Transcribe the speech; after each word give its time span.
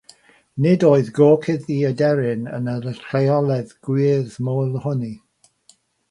Nid 0.65 0.83
oedd 0.91 1.09
gorchudd 1.17 1.67
i 1.75 1.75
aderyn 1.89 2.47
yn 2.59 2.71
y 2.73 2.75
lleoedd 2.87 3.75
gwyrdd 3.89 4.39
moel 4.49 4.73
hynny. 4.87 5.11